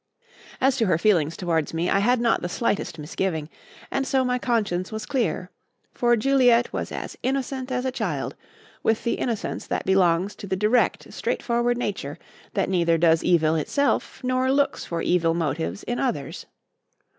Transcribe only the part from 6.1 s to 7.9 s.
Juliet was as innocent as